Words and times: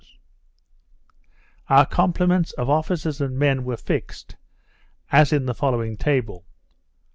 _Our 1.69 1.87
Complements 1.87 2.53
of 2.53 2.71
Officers 2.71 3.21
and 3.21 3.37
Men 3.37 3.63
were 3.65 3.77
fixed, 3.77 4.35
as 5.11 5.31
in 5.31 5.45
the 5.45 5.53
following 5.53 5.95
Table. 5.95 6.43